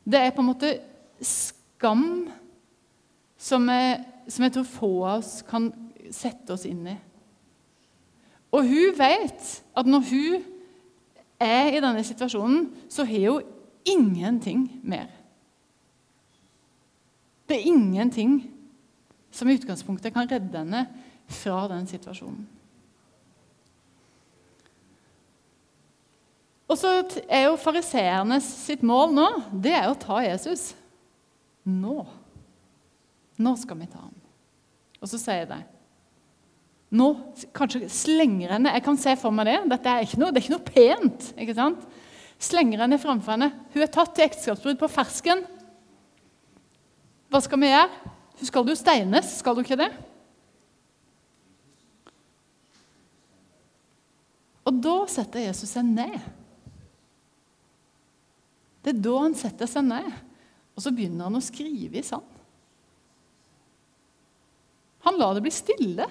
Det 0.09 0.21
er 0.21 0.33
på 0.37 0.45
en 0.45 0.51
måte 0.53 0.77
skam 1.25 2.29
som 3.39 3.69
jeg, 3.73 3.99
som 4.29 4.45
jeg 4.45 4.55
tror 4.55 4.73
få 4.77 4.93
av 5.03 5.19
oss 5.19 5.35
kan 5.49 5.73
sette 6.13 6.55
oss 6.55 6.65
inn 6.69 6.87
i. 6.89 6.97
Og 8.53 8.65
hun 8.65 8.95
vet 8.97 9.51
at 9.77 9.87
når 9.87 10.05
hun 10.09 10.45
er 11.41 11.71
i 11.71 11.81
denne 11.81 12.05
situasjonen, 12.05 12.69
så 12.89 13.05
har 13.05 13.31
hun 13.31 13.43
ingenting 13.85 14.81
mer. 14.83 15.07
Det 17.49 17.57
er 17.57 17.71
ingenting 17.71 18.43
som 19.31 19.49
i 19.49 19.57
utgangspunktet 19.57 20.13
kan 20.13 20.29
redde 20.31 20.59
henne 20.59 20.87
fra 21.29 21.69
den 21.69 21.87
situasjonen. 21.87 22.49
Og 26.69 26.77
så 26.77 26.91
er 27.29 27.47
jo 27.47 27.57
fariseernes 27.57 28.45
sitt 28.67 28.83
mål 28.85 29.15
nå 29.17 29.29
det 29.65 29.73
er 29.73 29.89
å 29.89 29.97
ta 29.97 30.21
Jesus. 30.21 30.75
Nå. 31.65 32.03
Nå 33.41 33.55
skal 33.57 33.79
vi 33.81 33.89
ta 33.89 34.03
ham. 34.03 34.17
Og 35.01 35.09
så 35.09 35.21
sier 35.21 35.49
de 35.49 35.63
Nå 36.89 37.09
kanskje 37.53 37.85
slenger 37.93 38.55
henne 38.55 38.71
Jeg 38.73 38.85
kan 38.87 38.97
se 38.97 39.13
for 39.21 39.35
meg 39.35 39.51
det. 39.51 39.59
Dette 39.75 39.93
er 39.93 40.07
ikke 40.07 40.21
noe, 40.23 40.33
det 40.33 40.41
er 40.41 40.47
ikke 40.47 40.57
noe 40.57 40.69
pent. 40.71 41.31
ikke 41.37 41.57
sant? 41.59 41.83
Slenger 42.41 42.85
henne 42.85 43.01
framfor 43.03 43.35
henne. 43.35 43.51
Hun 43.75 43.85
er 43.85 43.93
tatt 43.93 44.15
til 44.17 44.29
ekteskapsbrudd 44.29 44.79
på 44.81 44.91
fersken. 44.93 45.43
Hva 47.29 47.43
skal 47.45 47.61
vi 47.61 47.73
gjøre? 47.73 48.15
Hun 48.39 48.49
skal 48.49 48.71
jo 48.71 48.79
steines, 48.79 49.33
skal 49.41 49.57
du 49.57 49.65
ikke 49.65 49.81
det? 49.81 49.91
Og 54.69 54.81
da 54.85 54.97
setter 55.11 55.47
Jesus 55.49 55.73
seg 55.75 55.87
ned. 55.89 56.19
Det 58.85 58.95
er 58.95 59.05
da 59.05 59.15
han 59.25 59.37
setter 59.37 59.69
seg 59.69 59.85
ned, 59.89 60.09
og 60.77 60.85
så 60.85 60.93
begynner 60.95 61.27
han 61.27 61.41
å 61.41 61.45
skrive 61.45 61.99
i 61.99 62.07
sand. 62.07 62.25
Han 65.09 65.19
lar 65.19 65.35
det 65.37 65.43
bli 65.45 65.53
stille. 65.55 66.07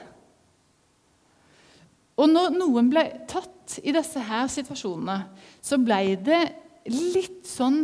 Og 2.17 2.29
når 2.31 2.55
noen 2.57 2.89
ble 2.89 3.03
tatt 3.29 3.77
i 3.83 3.93
disse 3.93 4.21
her 4.25 4.47
situasjonene, 4.49 5.17
så 5.61 5.77
ble 5.81 6.15
det 6.25 6.41
litt 6.89 7.45
sånn 7.47 7.83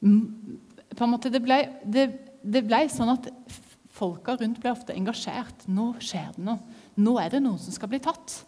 på 0.00 1.04
en 1.04 1.12
måte, 1.12 1.30
Det 1.30 1.40
ble, 1.44 1.58
det, 1.84 2.06
det 2.42 2.62
ble 2.66 2.82
sånn 2.90 3.12
at 3.12 3.28
folka 3.94 4.34
rundt 4.40 4.60
ble 4.62 4.72
ofte 4.72 4.96
engasjert. 4.96 5.66
Nå 5.68 5.92
skjer 6.02 6.32
det 6.36 6.44
noe. 6.46 6.58
Nå 7.00 7.16
er 7.20 7.32
det 7.32 7.42
noen 7.44 7.60
som 7.60 7.74
skal 7.74 7.90
bli 7.92 8.00
tatt. 8.02 8.40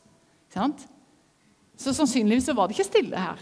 Så 0.52 1.94
sannsynligvis 1.96 2.49
så 2.49 2.56
var 2.56 2.68
det 2.68 2.76
ikke 2.76 2.88
stille 2.88 3.20
her. 3.20 3.40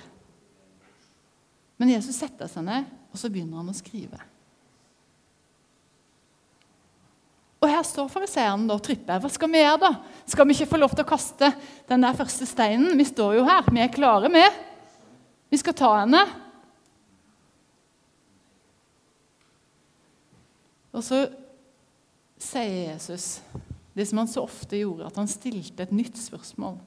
Men 1.80 1.94
Jesus 1.94 2.18
setter 2.20 2.50
seg 2.50 2.66
ned, 2.66 2.90
og 3.10 3.18
så 3.18 3.30
begynner 3.32 3.62
han 3.62 3.72
å 3.72 3.76
skrive. 3.76 4.20
Her 7.80 7.86
står 7.88 8.10
fariseeren 8.12 8.68
og 8.70 8.82
tripper. 8.84 9.22
Hva 9.22 9.30
skal 9.32 9.50
vi 9.50 9.62
gjøre, 9.62 9.80
da? 9.82 9.90
Skal 10.28 10.46
vi 10.46 10.56
ikke 10.56 10.68
få 10.74 10.80
lov 10.80 10.92
til 10.94 11.04
å 11.06 11.08
kaste 11.08 11.50
den 11.88 12.04
der 12.04 12.18
første 12.18 12.46
steinen? 12.48 12.92
Vi 12.98 13.08
står 13.08 13.38
jo 13.40 13.46
her. 13.48 13.66
Vi 13.72 13.82
er 13.82 13.92
klare, 13.94 14.30
med. 14.32 14.60
Vi 15.50 15.58
skal 15.58 15.76
ta 15.80 15.90
henne. 16.02 16.22
Og 20.94 21.02
så 21.06 21.24
sier 22.40 22.92
Jesus 22.92 23.40
det 23.96 24.06
som 24.06 24.20
han 24.22 24.30
så 24.30 24.44
ofte 24.46 24.78
gjorde, 24.78 25.08
at 25.08 25.18
han 25.18 25.28
stilte 25.30 25.84
et 25.84 25.92
nytt 25.94 26.18
spørsmål. 26.20 26.78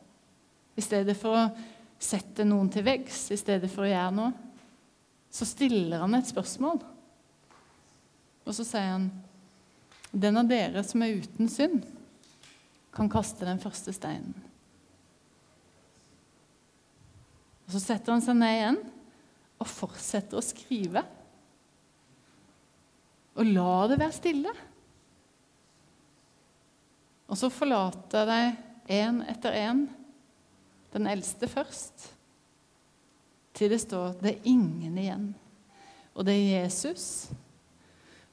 I 0.80 0.84
stedet 0.84 1.18
for 1.20 1.36
å 1.36 1.44
sette 2.02 2.46
noen 2.48 2.72
til 2.72 2.86
veggs, 2.86 3.28
i 3.32 3.40
stedet 3.40 3.70
for 3.72 3.86
å 3.86 3.92
gjøre 3.92 4.16
noe 4.16 4.32
så 5.34 5.48
stiller 5.50 6.04
han 6.04 6.14
et 6.14 6.30
spørsmål. 6.30 6.78
Og 8.46 8.54
så 8.54 8.66
sier 8.68 8.92
han 8.92 9.08
Den 10.14 10.38
av 10.38 10.50
dere 10.50 10.84
som 10.86 11.02
er 11.02 11.18
uten 11.24 11.50
synd, 11.50 11.86
kan 12.94 13.10
kaste 13.10 13.48
den 13.48 13.62
første 13.62 13.94
steinen. 13.96 14.36
Og 17.66 17.74
Så 17.74 17.82
setter 17.82 18.14
han 18.14 18.22
seg 18.22 18.38
ned 18.38 18.54
igjen 18.54 18.80
og 19.58 19.70
fortsetter 19.72 20.38
å 20.38 20.46
skrive. 20.46 21.02
Og 23.34 23.50
la 23.50 23.88
det 23.90 23.98
være 23.98 24.14
stille. 24.14 24.54
Og 27.26 27.40
så 27.40 27.50
forlater 27.50 28.30
de 28.30 28.42
én 28.94 29.24
etter 29.32 29.56
én, 29.58 29.88
den 30.94 31.08
eldste 31.10 31.50
først 31.50 32.12
til 33.58 33.72
det 33.74 33.80
står 33.82 34.20
det 34.22 34.36
er 34.36 34.50
ingen 34.50 34.98
igjen. 34.98 35.26
Og 36.14 36.28
det 36.28 36.36
er 36.36 36.62
Jesus 36.64 37.08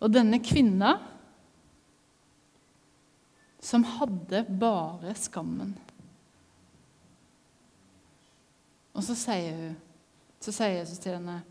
og 0.01 0.13
denne 0.13 0.41
kvinna 0.41 0.95
som 3.61 3.85
hadde 3.85 4.47
bare 4.61 5.15
skammen. 5.15 5.79
Og 8.95 9.05
så 9.05 9.15
sier 9.15 9.57
hun, 9.57 9.77
så 10.41 10.53
sier 10.53 10.79
Jesus 10.81 10.99
til 10.99 11.13
henne 11.13 11.43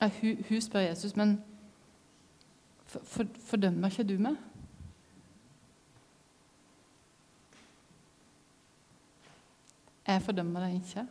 ja, 0.00 0.10
hun, 0.20 0.44
hun, 0.48 0.60
spør 0.60 0.80
Jesus, 0.80 1.16
men 1.16 1.38
for, 2.86 3.00
for, 3.04 3.24
fordømmer 3.50 3.90
ikke 3.90 4.06
du 4.08 4.18
meg? 4.22 4.36
Jeg 10.08 10.22
fordømmer 10.22 10.64
deg 10.64 10.78
ikke. 10.78 11.08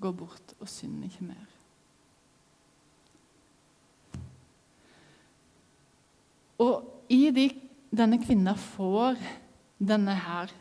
Gå 0.00 0.12
bort 0.12 0.54
og 0.60 0.68
synd 0.68 1.04
ikke 1.04 1.24
mer. 1.24 1.51
Og 6.62 7.10
i 7.12 7.26
de, 7.34 7.48
denne 7.90 8.20
kvinna 8.22 8.54
får 8.58 9.18
denne 9.82 10.14
her 10.14 10.52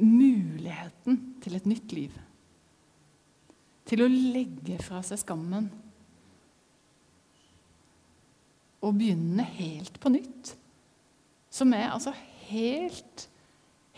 muligheten 0.00 1.20
til 1.44 1.58
et 1.58 1.68
nytt 1.68 1.92
liv. 1.92 2.14
Til 3.90 4.04
å 4.04 4.08
legge 4.08 4.78
fra 4.80 5.02
seg 5.04 5.20
skammen. 5.20 5.68
Og 8.80 8.96
begynne 8.96 9.44
helt 9.58 10.00
på 10.00 10.12
nytt. 10.14 10.54
Som 11.52 11.74
er 11.76 11.90
altså 11.90 12.14
helt 12.48 13.28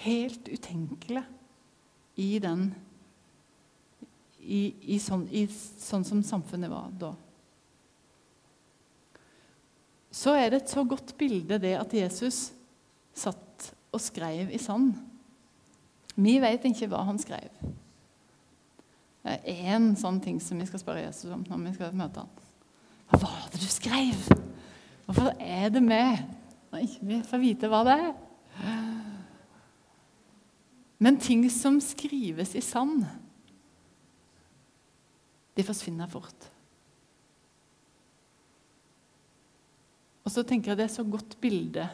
helt 0.03 0.49
utenkelig 0.49 1.23
i 2.17 2.39
den 2.43 2.71
i, 4.43 4.75
i, 4.95 4.99
sånn, 4.99 5.29
i, 5.31 5.47
sånn, 5.47 6.05
som 6.05 6.23
samfunnet 6.27 6.71
var 6.73 6.91
da. 6.99 7.13
Så 10.13 10.35
er 10.37 10.53
det 10.53 10.63
et 10.63 10.73
så 10.73 10.85
godt 10.85 11.15
bilde, 11.19 11.57
det 11.59 11.73
at 11.79 11.95
Jesus 11.97 12.51
satt 13.17 13.73
og 13.93 14.01
skrev 14.01 14.53
i 14.53 14.61
sand. 14.61 14.93
Vi 16.21 16.37
vet 16.43 16.65
ikke 16.69 16.91
hva 16.93 17.01
han 17.09 17.21
skrev. 17.21 17.49
Det 19.23 19.39
er 19.39 19.73
én 19.77 19.93
sånn 19.97 20.19
ting 20.21 20.41
som 20.43 20.59
vi 20.61 20.67
skal 20.69 20.83
spørre 20.83 21.05
Jesus 21.07 21.31
om 21.33 21.45
når 21.47 21.65
vi 21.65 21.75
skal 21.79 21.97
møte 21.97 22.25
ham. 22.25 22.31
Hva 23.09 23.21
var 23.23 23.49
det 23.53 23.63
du 23.63 23.69
skrev? 23.71 24.27
Hvorfor 25.07 25.33
er 25.41 25.73
det 25.73 25.83
med 25.85 26.21
når 26.73 26.85
ikke 26.87 27.09
vi 27.09 27.21
får 27.29 27.43
vite 27.43 27.71
hva 27.71 27.83
det 27.87 27.97
er? 28.03 28.13
Men 31.03 31.19
ting 31.19 31.45
som 31.51 31.81
skrives 31.83 32.55
i 32.55 32.63
sand, 32.63 33.03
de 35.57 35.65
forsvinner 35.67 36.11
fort. 36.11 36.52
Og 40.23 40.31
så 40.31 40.45
tenker 40.47 40.73
jeg 40.73 40.81
Det 40.81 40.87
er 40.89 40.97
så 40.97 41.05
godt 41.07 41.37
bilde 41.43 41.87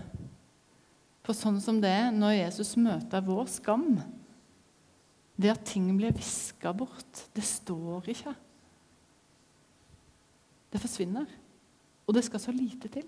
på 1.29 1.35
sånn 1.37 1.59
som 1.61 1.77
det 1.81 1.91
er 1.93 2.13
når 2.15 2.39
Jesus 2.39 2.71
møter 2.81 3.25
vår 3.25 3.49
skam. 3.53 3.99
Det 5.37 5.51
at 5.53 5.67
ting 5.69 5.91
blir 5.97 6.15
viska 6.17 6.73
bort. 6.73 7.27
Det 7.37 7.45
står 7.45 8.09
ikke. 8.15 8.33
Det 10.73 10.81
forsvinner. 10.81 11.29
Og 12.09 12.17
det 12.17 12.25
skal 12.25 12.41
så 12.41 12.55
lite 12.55 12.89
til. 12.89 13.05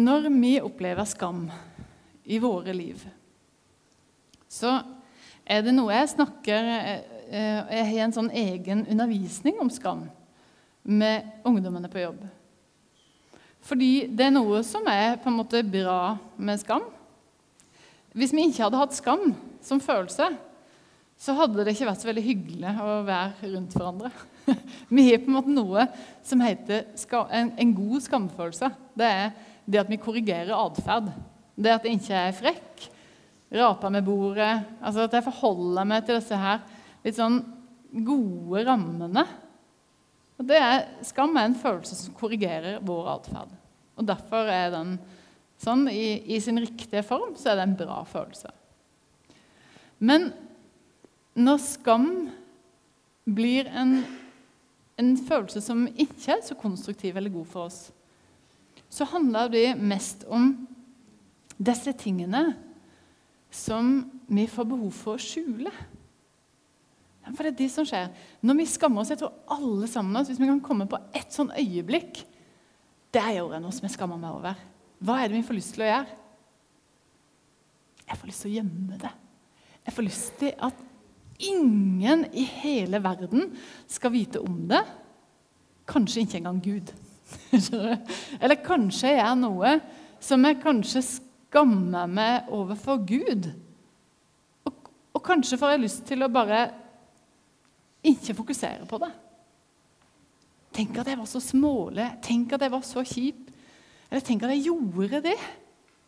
Når 0.00 0.28
vi 0.28 0.52
opplever 0.60 1.08
skam 1.08 1.48
i 2.24 2.38
våre 2.40 2.72
liv, 2.76 3.00
så 4.50 4.80
er 5.46 5.62
det 5.64 5.74
noe 5.74 5.94
jeg 5.94 6.12
snakker 6.16 6.68
eh, 6.68 7.00
Jeg 7.30 7.86
har 7.92 8.04
en 8.04 8.14
sånn 8.16 8.30
egen 8.34 8.84
undervisning 8.90 9.60
om 9.62 9.70
skam 9.70 10.08
med 10.82 11.46
ungdommene 11.46 11.90
på 11.92 12.02
jobb. 12.02 12.22
Fordi 13.62 14.08
det 14.08 14.26
er 14.26 14.34
noe 14.34 14.62
som 14.66 14.86
er 14.90 15.18
på 15.20 15.28
en 15.30 15.36
måte 15.38 15.60
bra 15.62 16.16
med 16.40 16.60
skam. 16.62 16.86
Hvis 18.16 18.32
vi 18.34 18.48
ikke 18.48 18.64
hadde 18.64 18.80
hatt 18.80 18.96
skam 18.96 19.34
som 19.62 19.82
følelse, 19.82 20.32
så 21.20 21.34
hadde 21.36 21.62
det 21.62 21.74
ikke 21.74 21.90
vært 21.90 22.02
så 22.02 22.08
veldig 22.08 22.24
hyggelig 22.24 22.70
å 22.80 22.94
være 23.06 23.50
rundt 23.52 23.74
hverandre. 23.76 24.10
Vi 24.88 25.04
har 25.10 25.20
på 25.20 25.28
en 25.28 25.36
måte 25.36 25.52
noe 25.52 25.84
som 26.24 26.40
heter 26.40 26.86
en 27.28 27.74
god 27.76 28.06
skamfølelse. 28.06 28.70
Det 28.96 29.10
er 29.20 29.34
det 29.68 29.82
at 29.82 29.90
vi 29.92 29.98
korrigerer 30.00 30.56
atferd. 30.56 31.10
Det 31.60 31.74
at 31.74 31.84
jeg 31.84 32.00
ikke 32.00 32.22
er 32.24 32.34
frekk, 32.34 32.86
raper 33.50 33.90
med 33.90 34.06
bordet 34.06 34.50
altså 34.78 35.06
At 35.06 35.16
jeg 35.16 35.26
forholder 35.26 35.88
meg 35.88 36.04
til 36.06 36.20
disse 36.20 36.38
her 36.38 36.60
litt 37.04 37.16
sånn 37.16 37.40
gode 38.06 38.62
rammene. 38.68 39.24
Og 40.38 40.46
det 40.48 40.58
er, 40.60 40.84
Skam 41.04 41.34
er 41.36 41.48
en 41.48 41.58
følelse 41.58 41.96
som 41.96 42.14
korrigerer 42.16 42.78
vår 42.86 43.08
atferd. 43.16 43.54
Og 43.98 44.06
derfor 44.08 44.48
er 44.48 44.70
den 44.74 44.94
sånn 45.60 45.86
i, 45.92 46.20
i, 46.32 46.38
sin 46.40 46.60
riktige 46.60 47.02
form 47.04 47.34
så 47.36 47.52
er 47.52 47.58
det 47.58 47.66
en 47.66 47.78
bra 47.80 47.98
følelse. 48.08 48.52
Men 50.00 50.30
når 51.36 51.60
skam 51.60 52.08
blir 53.28 53.68
en, 53.68 53.98
en 55.00 55.10
følelse 55.20 55.60
som 55.64 55.84
ikke 55.90 56.36
er 56.36 56.44
så 56.46 56.56
konstruktiv 56.58 57.16
eller 57.16 57.32
god 57.32 57.48
for 57.50 57.68
oss, 57.68 57.82
så 58.90 59.06
handler 59.12 59.52
det 59.52 59.66
mest 59.76 60.24
om 60.32 60.54
disse 61.60 61.92
tingene 62.00 62.54
som 63.50 64.04
vi 64.30 64.46
får 64.50 64.68
behov 64.70 64.92
for 64.94 65.18
å 65.18 65.22
skjule. 65.22 65.72
For 67.30 67.44
det 67.44 67.52
er 67.52 67.58
det 67.60 67.70
som 67.72 67.86
skjer. 67.86 68.08
Når 68.42 68.58
vi 68.58 68.66
skammer 68.70 69.02
oss, 69.02 69.12
jeg 69.12 69.20
tror 69.20 69.36
alle 69.52 69.88
sammen 69.90 70.16
oss, 70.18 70.30
Hvis 70.30 70.40
vi 70.40 70.48
kan 70.48 70.62
komme 70.64 70.88
på 70.90 70.98
ett 71.14 71.30
sånn 71.30 71.52
øyeblikk 71.52 72.24
Der 73.14 73.34
gjorde 73.36 73.58
jeg 73.58 73.64
noe 73.64 73.74
som 73.74 73.86
jeg 73.86 73.94
skammer 73.94 74.18
meg 74.18 74.34
over. 74.34 74.58
Hva 75.02 75.18
er 75.18 75.28
det 75.28 75.40
vi 75.40 75.46
får 75.46 75.58
lyst 75.58 75.74
til 75.74 75.84
å 75.84 75.90
gjøre? 75.90 76.16
Jeg 78.10 78.18
får 78.18 78.30
lyst 78.30 78.42
til 78.42 78.50
å 78.50 78.54
gjemme 78.54 78.98
det. 79.00 79.10
Jeg 79.86 79.94
får 79.96 80.06
lyst 80.06 80.32
til 80.40 80.54
at 80.66 80.82
ingen 81.50 82.24
i 82.36 82.44
hele 82.44 83.00
verden 83.02 83.52
skal 83.90 84.12
vite 84.14 84.42
om 84.42 84.56
det. 84.70 84.82
Kanskje 85.90 86.24
ikke 86.24 86.40
engang 86.40 86.60
Gud. 86.62 86.92
Eller 88.42 88.58
kanskje 88.62 89.14
jeg 89.14 89.24
er 89.24 89.38
noe 89.38 89.76
som 90.22 90.44
jeg 90.44 90.60
kanskje 90.62 91.02
skammer 91.50 92.06
meg 92.06 92.50
overfor 92.54 93.02
Gud. 93.02 93.50
Og, 94.68 94.90
og 95.14 95.24
kanskje 95.26 95.58
får 95.58 95.74
jeg 95.74 95.82
lyst 95.82 96.04
til 96.06 96.22
å 96.22 96.30
bare 96.30 96.68
ikke 98.06 98.36
fokusere 98.38 98.86
på 98.88 99.00
det. 99.02 99.10
Tenk 100.70 101.00
at 101.02 101.10
jeg 101.10 101.18
var 101.18 101.28
så 101.28 101.42
smålig. 101.42 102.06
Tenk 102.22 102.54
at 102.54 102.62
jeg 102.62 102.72
var 102.72 102.86
så 102.86 103.02
kjip. 103.02 103.50
Eller 104.08 104.22
tenk 104.24 104.46
at 104.46 104.54
jeg 104.54 104.68
gjorde 104.70 105.22
det. 105.26 105.36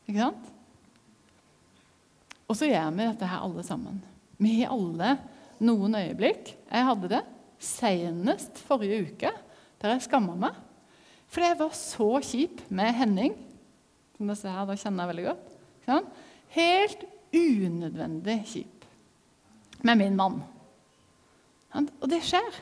Ikke 0.06 0.22
sant? 0.22 0.48
Og 2.46 2.58
så 2.58 2.68
gjør 2.68 2.94
vi 2.94 3.04
dette 3.08 3.28
her 3.28 3.42
alle 3.42 3.66
sammen. 3.66 3.98
Vi 4.42 4.60
har 4.60 4.74
alle 4.74 5.16
noen 5.62 5.98
øyeblikk. 5.98 6.54
Jeg 6.70 6.86
hadde 6.86 7.10
det 7.16 7.22
senest 7.62 8.58
forrige 8.66 9.08
uke, 9.08 9.30
der 9.82 9.96
jeg 9.96 10.06
skamma 10.06 10.38
meg. 10.38 10.58
Fordi 11.32 11.48
jeg 11.50 11.58
var 11.58 11.74
så 11.78 12.10
kjip 12.22 12.62
med 12.70 12.94
Henning. 12.94 13.34
Som 14.22 14.28
disse 14.30 14.46
her, 14.46 14.66
da 14.68 14.74
kjenner 14.78 15.02
jeg 15.02 15.10
veldig 15.10 15.22
godt. 15.26 16.10
Helt 16.54 17.00
unødvendig 17.34 18.36
kjip 18.46 18.84
med 19.82 19.98
min 19.98 20.14
mann. 20.14 20.36
Og 21.74 22.04
det 22.06 22.20
skjer. 22.22 22.60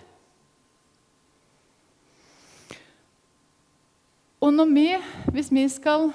Og 4.40 4.54
når 4.56 4.72
vi, 4.72 4.86
hvis 5.36 5.50
vi 5.52 5.66
skal 5.68 6.08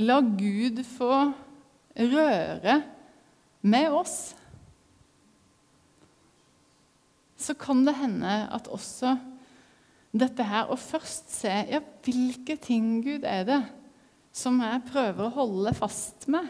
la 0.00 0.16
Gud 0.24 0.80
få 0.94 1.12
røre 2.16 2.78
med 3.60 3.90
oss, 3.92 4.16
så 7.36 7.52
kan 7.60 7.84
det 7.84 7.98
hende 8.00 8.40
at 8.48 8.72
også 8.72 9.18
dette 10.12 10.44
her 10.44 10.68
og 10.70 10.80
først 10.80 11.32
se 11.32 11.52
ja, 11.70 11.80
hvilke 12.04 12.56
ting, 12.60 12.98
Gud, 13.04 13.24
er 13.24 13.46
det 13.48 13.62
som 14.32 14.60
jeg 14.64 14.84
prøver 14.88 15.26
å 15.26 15.34
holde 15.36 15.74
fast 15.76 16.26
med, 16.32 16.48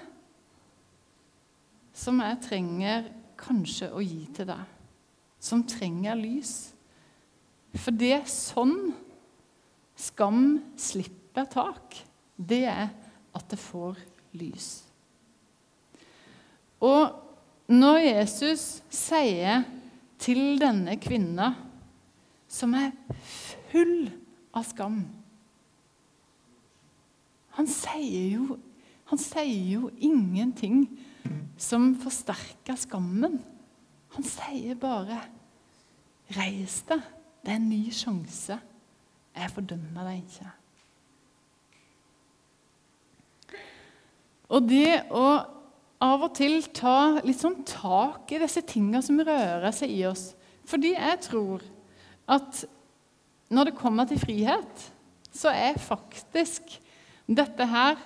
som 1.93 2.21
jeg 2.23 2.41
trenger 2.47 3.09
kanskje 3.39 3.91
å 3.91 4.03
gi 4.03 4.23
til 4.35 4.49
deg, 4.53 4.63
som 5.43 5.65
trenger 5.67 6.19
lys. 6.19 6.55
For 7.75 7.95
det 7.95 8.13
er 8.21 8.31
sånn 8.31 8.93
skam 9.99 10.63
slipper 10.79 11.49
tak. 11.51 11.99
Det 12.37 12.65
er 12.69 12.89
at 13.33 13.51
det 13.51 13.59
får 13.61 13.99
lys. 14.39 14.71
Og 16.83 17.13
når 17.73 17.99
Jesus 18.03 18.83
sier 18.93 19.63
til 20.23 20.59
denne 20.61 20.97
kvinna, 21.03 21.53
som 22.53 22.75
er 22.77 22.93
full 23.73 24.11
av 24.53 24.67
skam 24.69 25.03
Han 27.57 27.69
sier 27.69 28.29
jo, 28.33 28.57
han 29.11 29.21
sier 29.21 29.65
jo 29.75 29.91
ingenting 30.01 30.87
som 31.61 31.91
forsterker 32.01 32.79
skammen. 32.81 33.37
Han 34.17 34.25
sier 34.25 34.79
bare 34.81 35.19
'Reis 36.33 36.81
deg. 36.89 37.03
Det 37.45 37.53
er 37.53 37.59
en 37.61 37.69
ny 37.69 37.91
sjanse. 37.93 38.57
Jeg 39.37 39.53
fordømmer 39.53 40.09
deg 40.09 40.23
ikke.' 40.25 40.55
Og 44.49 44.69
det 44.69 45.03
å 45.13 45.27
av 46.03 46.25
og 46.27 46.35
til 46.37 46.63
ta 46.75 47.21
litt 47.25 47.41
sånn 47.41 47.63
tak 47.69 48.33
i 48.33 48.41
disse 48.43 48.65
tingene 48.67 49.03
som 49.05 49.21
rører 49.21 49.71
seg 49.77 49.93
i 49.95 50.03
oss 50.09 50.33
Fordi 50.67 50.95
jeg 50.97 51.21
tror 51.29 51.63
at 52.31 52.65
når 53.53 53.69
det 53.69 53.79
kommer 53.79 54.09
til 54.09 54.21
frihet, 54.21 54.89
så 55.33 55.53
er 55.53 55.81
faktisk 55.81 56.73
dette 57.29 57.67
her 57.69 58.01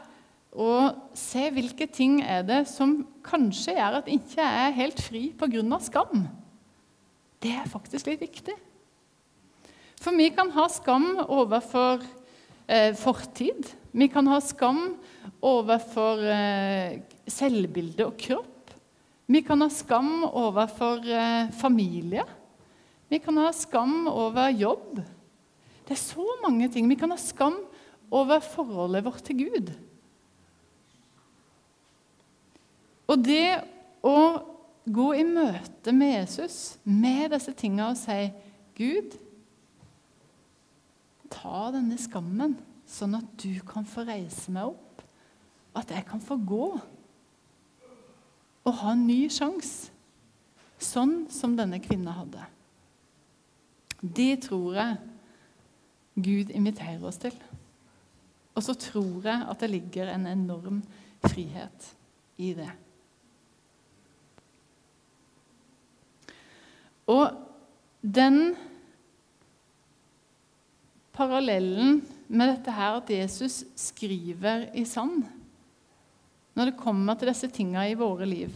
å 0.57 0.73
se 1.17 1.49
hvilke 1.53 1.87
ting 1.93 2.21
er 2.25 2.45
det 2.47 2.63
som 2.71 2.99
kanskje 3.27 3.77
gjør 3.77 3.99
at 3.99 4.09
jeg 4.09 4.23
ikke 4.23 4.47
er 4.47 4.77
helt 4.79 5.03
fri 5.05 5.23
pga. 5.37 5.81
skam. 5.81 6.27
Det 7.43 7.53
er 7.53 7.69
faktisk 7.69 8.09
litt 8.09 8.23
viktig. 8.25 8.55
For 10.01 10.17
vi 10.17 10.31
kan 10.33 10.51
ha 10.55 10.67
skam 10.73 11.17
overfor 11.27 12.03
eh, 12.67 12.95
fortid. 12.97 13.69
Vi 13.93 14.09
kan 14.13 14.27
ha 14.29 14.41
skam 14.41 14.97
overfor 15.45 16.23
eh, 16.25 17.03
selvbilde 17.29 18.07
og 18.07 18.17
kropp. 18.21 18.73
Vi 19.27 19.43
kan 19.43 19.61
ha 19.61 19.69
skam 19.73 20.25
overfor 20.29 21.05
eh, 21.05 21.53
familie. 21.59 22.25
Vi 23.11 23.21
kan 23.23 23.37
ha 23.39 23.53
skam 23.55 24.07
over 24.11 24.51
jobb. 24.51 25.03
Det 25.87 25.95
er 25.95 26.03
så 26.03 26.27
mange 26.43 26.69
ting. 26.73 26.89
Vi 26.91 26.99
kan 26.99 27.13
ha 27.15 27.19
skam 27.21 27.61
over 28.11 28.43
forholdet 28.43 29.05
vårt 29.07 29.23
til 29.27 29.45
Gud. 29.45 29.71
Og 33.07 33.23
det 33.23 33.63
å 34.07 34.19
gå 34.87 35.07
i 35.19 35.25
møte 35.27 35.95
med 35.95 36.13
Jesus 36.13 36.77
med 36.83 37.31
disse 37.35 37.55
tingene 37.59 37.93
og 37.93 37.99
si 37.99 38.19
Gud, 38.77 39.15
ta 41.33 41.71
denne 41.75 41.99
skammen, 41.99 42.55
sånn 42.87 43.17
at 43.19 43.31
du 43.43 43.59
kan 43.67 43.87
få 43.89 44.05
reise 44.07 44.53
meg 44.55 44.71
opp. 44.75 45.03
At 45.77 45.91
jeg 45.93 46.07
kan 46.09 46.23
få 46.23 46.39
gå 46.39 46.69
og 48.67 48.79
ha 48.81 48.93
en 48.95 49.05
ny 49.07 49.27
sjanse, 49.31 49.93
sånn 50.83 51.27
som 51.33 51.55
denne 51.59 51.79
kvinna 51.83 52.15
hadde. 52.19 52.43
Det 54.03 54.33
tror 54.47 54.75
jeg 54.77 54.97
Gud 56.17 56.51
inviterer 56.51 57.05
oss 57.05 57.21
til. 57.21 57.35
Og 58.57 58.65
så 58.65 58.75
tror 58.81 59.27
jeg 59.29 59.47
at 59.51 59.61
det 59.61 59.71
ligger 59.71 60.11
en 60.13 60.27
enorm 60.31 60.81
frihet 61.27 61.91
i 62.41 62.53
det. 62.57 62.71
Og 67.07 67.29
den 68.01 68.57
parallellen 71.17 72.01
med 72.27 72.51
dette 72.51 72.75
her 72.75 72.99
at 72.99 73.11
Jesus 73.13 73.63
skriver 73.79 74.69
i 74.75 74.85
sand 74.89 75.25
når 76.57 76.71
det 76.71 76.81
kommer 76.81 77.17
til 77.19 77.31
disse 77.31 77.51
tinga 77.53 77.85
i 77.87 77.97
våre 77.99 78.27
liv 78.29 78.55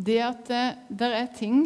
Det 0.00 0.16
at 0.24 0.46
det, 0.48 0.64
det 0.88 1.08
er 1.12 1.26
ting 1.36 1.64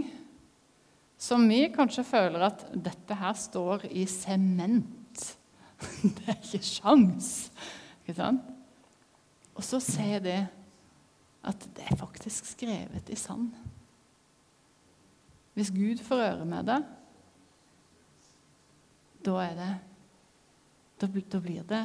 som 1.24 1.46
vi 1.48 1.62
kanskje 1.72 2.04
føler 2.04 2.42
at 2.50 2.66
dette 2.74 3.16
her 3.16 3.36
står 3.38 3.86
i 3.88 4.04
sement. 4.10 5.22
Det 6.16 6.26
er 6.28 6.36
ikke 6.36 6.60
sjans. 6.64 7.30
Ikke 8.02 8.16
sant? 8.18 8.50
Og 9.54 9.64
så 9.64 9.80
ser 9.80 10.18
det 10.24 10.40
at 11.44 11.64
det 11.76 11.84
er 11.86 12.00
faktisk 12.00 12.48
skrevet 12.48 13.08
i 13.12 13.16
sand. 13.16 13.52
Hvis 15.54 15.70
Gud 15.70 16.02
får 16.02 16.24
øre 16.24 16.48
med 16.48 16.66
det, 16.68 16.80
da 19.24 19.40
er 19.40 19.58
det 19.58 19.72
Da, 21.00 21.06
da 21.08 21.38
blir 21.40 21.62
det 21.68 21.84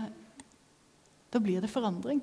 Da 1.34 1.40
blir 1.40 1.62
det 1.62 1.70
forandring. 1.70 2.20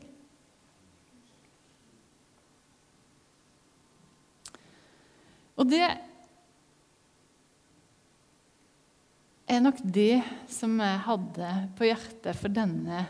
Og 5.57 5.71
det 5.71 5.89
er 9.47 9.63
nok 9.63 9.79
det 9.83 10.23
som 10.51 10.75
jeg 10.83 11.03
hadde 11.07 11.53
på 11.79 11.87
hjertet 11.87 12.39
for 12.39 12.53
denne 12.53 13.05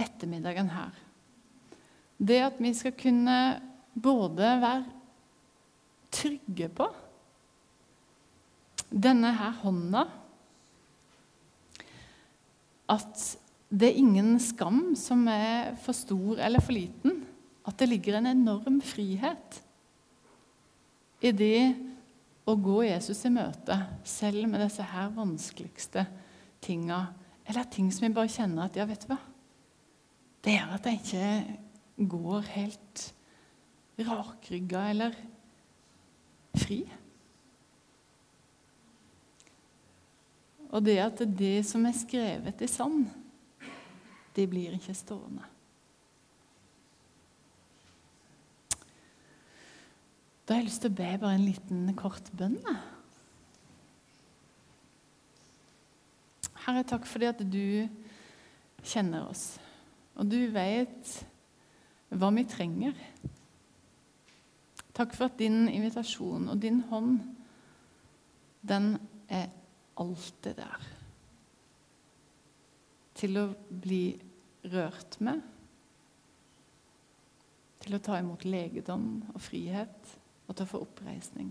ettermiddagen 0.00 0.68
her. 0.72 0.92
Det 2.16 2.42
at 2.44 2.60
vi 2.60 2.72
skal 2.76 2.94
kunne 2.96 3.38
både 3.96 4.52
være 4.60 4.84
trygge 6.12 6.68
på 6.72 6.86
denne 8.86 9.32
her 9.34 9.56
hånda 9.64 10.04
At 12.86 13.18
det 13.66 13.88
er 13.88 13.98
ingen 13.98 14.36
skam 14.38 14.94
som 14.94 15.24
er 15.26 15.72
for 15.82 15.96
stor 15.96 16.38
eller 16.38 16.62
for 16.62 16.76
liten. 16.76 17.24
At 17.66 17.80
det 17.80 17.88
ligger 17.90 18.20
en 18.20 18.30
enorm 18.30 18.78
frihet 18.78 19.58
i 21.18 21.32
det 21.34 21.74
å 22.46 22.54
gå 22.62 22.80
Jesus 22.86 23.24
i 23.26 23.32
møte, 23.34 23.76
selv 24.06 24.46
med 24.48 24.62
disse 24.62 24.84
her 24.86 25.10
vanskeligste 25.14 26.06
tinga, 26.62 27.00
eller 27.46 27.66
ting 27.70 27.90
som 27.94 28.06
vi 28.06 28.14
bare 28.14 28.30
kjenner 28.30 28.66
at 28.66 28.78
ja, 28.78 28.86
vet 28.86 29.02
du 29.02 29.10
hva 29.10 29.18
Det 30.46 30.54
gjør 30.54 30.74
at 30.76 30.86
jeg 30.86 31.00
ikke 31.02 32.06
går 32.12 32.46
helt 32.52 33.02
rakrygga 34.06 34.82
eller 34.92 35.18
fri. 36.56 36.84
Og 40.70 40.84
det 40.84 40.96
at 41.02 41.22
det 41.38 41.58
som 41.66 41.86
er 41.88 41.96
skrevet 41.96 42.62
i 42.62 42.70
sand, 42.70 43.06
det 44.36 44.46
blir 44.50 44.76
ikke 44.76 44.94
stående. 44.94 45.55
Da 50.46 50.54
har 50.54 50.60
jeg 50.62 50.68
lyst 50.68 50.84
til 50.84 50.92
å 50.92 50.94
be 50.94 51.06
bare 51.18 51.34
en 51.34 51.42
liten, 51.42 51.86
kort 51.98 52.28
bønn. 52.38 52.60
Herre, 56.62 56.84
takk 56.86 57.06
fordi 57.10 57.26
at 57.26 57.40
du 57.42 57.88
kjenner 58.86 59.24
oss, 59.26 59.56
og 60.14 60.28
du 60.30 60.38
vet 60.54 61.10
hva 62.14 62.30
vi 62.36 62.44
trenger. 62.46 62.94
Takk 64.94 65.16
for 65.16 65.26
at 65.26 65.40
din 65.40 65.66
invitasjon 65.66 66.46
og 66.52 66.60
din 66.62 66.78
hånd, 66.92 67.18
den 68.62 68.86
er 69.26 69.50
alltid 69.98 70.60
der. 70.60 70.86
Til 73.18 73.40
å 73.42 73.44
bli 73.66 74.04
rørt 74.70 75.18
med, 75.26 75.42
til 77.82 77.98
å 77.98 78.00
ta 78.02 78.20
imot 78.22 78.46
legedom 78.46 79.10
og 79.34 79.42
frihet 79.42 80.14
og 80.46 80.54
til 80.54 80.64
å 80.64 80.70
få 80.70 80.82
oppreisning. 80.86 81.50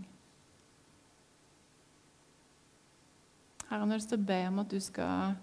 Herre, 3.70 4.00
til 4.00 4.20
å 4.20 4.28
be 4.30 4.40
om 4.48 4.62
at 4.62 4.72
du 4.72 4.78
skal 4.84 5.36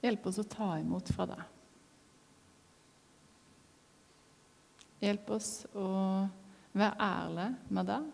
hjelpe 0.00 0.30
oss 0.30 0.40
å 0.40 0.46
ta 0.48 0.70
imot 0.80 1.10
fra 1.12 1.26
deg. 1.28 1.42
Hjelp 5.00 5.32
oss 5.34 5.50
å 5.74 5.88
være 6.76 6.94
ærlige 7.04 7.74
med 7.76 7.90
deg. 7.90 8.08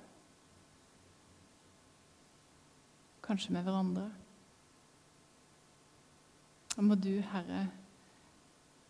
Kanskje 3.27 3.55
med 3.55 3.67
hverandre. 3.67 4.07
Og 6.77 6.83
må 6.87 6.97
du, 7.01 7.13
Herre, 7.33 7.67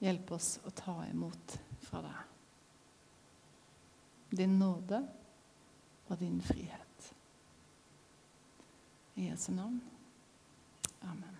hjelpe 0.03 0.37
oss 0.37 0.57
å 0.67 0.73
ta 0.77 0.99
imot 1.09 1.59
fra 1.89 2.05
deg 2.05 2.36
din 4.31 4.59
nåde 4.59 5.09
og 6.07 6.19
din 6.21 6.43
frihet. 6.43 7.15
I 9.15 9.29
Jesu 9.29 9.53
navn. 9.53 9.81
Amen. 11.01 11.36